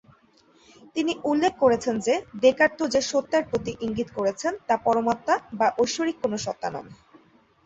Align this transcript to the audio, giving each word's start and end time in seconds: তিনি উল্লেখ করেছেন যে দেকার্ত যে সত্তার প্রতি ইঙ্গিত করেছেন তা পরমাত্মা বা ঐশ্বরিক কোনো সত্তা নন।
তিনি 0.95 1.11
উল্লেখ 1.23 1.53
করেছেন 1.59 1.95
যে 1.99 2.13
দেকার্ত 2.41 2.79
যে 2.87 3.01
সত্তার 3.01 3.43
প্রতি 3.49 3.71
ইঙ্গিত 3.81 4.09
করেছেন 4.15 4.53
তা 4.67 4.75
পরমাত্মা 4.77 5.35
বা 5.53 5.67
ঐশ্বরিক 5.77 6.17
কোনো 6.23 6.37
সত্তা 6.37 6.69
নন। 6.69 6.85